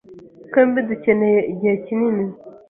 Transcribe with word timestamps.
Twembi 0.47 0.79
dukeneye 0.89 1.39
igihe 1.51 1.73
kinini. 1.85 2.25